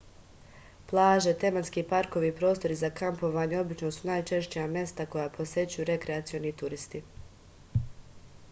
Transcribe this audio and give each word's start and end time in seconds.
plaže 0.91 1.33
tematski 1.41 1.83
parkovi 1.91 2.31
i 2.31 2.33
prostori 2.39 2.77
za 2.79 2.89
kampovanje 3.01 3.59
obično 3.59 3.91
su 3.97 4.07
najčešća 4.11 4.63
mesta 4.77 5.05
koja 5.17 5.29
posećuju 5.37 5.85
rekreacioni 5.91 6.55
turisti 6.63 7.03